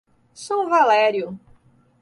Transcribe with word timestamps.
São 0.33 0.67
Valério 0.67 1.37